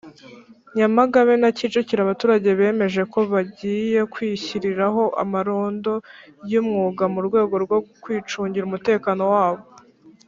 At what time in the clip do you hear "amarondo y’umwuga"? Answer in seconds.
5.23-7.03